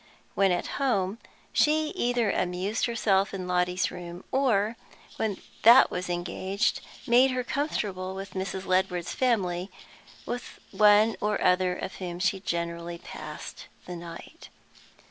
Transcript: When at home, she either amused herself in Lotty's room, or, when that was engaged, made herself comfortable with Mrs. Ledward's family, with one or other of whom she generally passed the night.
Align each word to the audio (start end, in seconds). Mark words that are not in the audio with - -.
When 0.33 0.51
at 0.51 0.65
home, 0.81 1.19
she 1.53 1.89
either 1.89 2.31
amused 2.31 2.87
herself 2.87 3.35
in 3.35 3.47
Lotty's 3.47 3.91
room, 3.91 4.23
or, 4.31 4.75
when 5.17 5.39
that 5.61 5.91
was 5.91 6.09
engaged, 6.09 6.81
made 7.05 7.29
herself 7.29 7.45
comfortable 7.53 8.15
with 8.15 8.33
Mrs. 8.33 8.65
Ledward's 8.65 9.13
family, 9.13 9.69
with 10.25 10.57
one 10.71 11.15
or 11.21 11.39
other 11.39 11.75
of 11.75 11.97
whom 11.97 12.17
she 12.17 12.39
generally 12.39 12.97
passed 12.97 13.67
the 13.85 13.95
night. 13.95 14.49